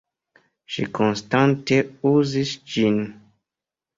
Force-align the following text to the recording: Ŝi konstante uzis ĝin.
Ŝi 0.75 0.85
konstante 0.99 1.77
uzis 2.13 2.53
ĝin. 2.77 2.97